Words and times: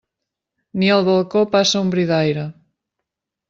Ni 0.83 0.89
al 0.95 1.05
balcó 1.09 1.43
passa 1.57 1.85
un 1.87 1.95
bri 1.97 2.09
d'aire. 2.13 2.47